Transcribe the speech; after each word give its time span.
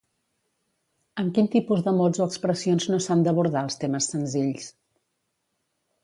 Amb 1.23 1.33
quin 1.33 1.49
tipus 1.55 1.83
de 1.87 1.91
mots 1.97 2.23
o 2.23 2.25
expressions 2.29 2.87
no 2.93 2.99
s'han 3.07 3.21
d'abordar 3.27 3.63
els 3.67 3.77
temes 3.83 4.07
senzills? 4.15 4.71